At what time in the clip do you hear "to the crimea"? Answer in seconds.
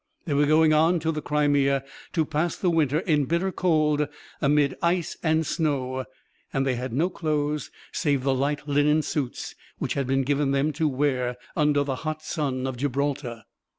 1.01-1.83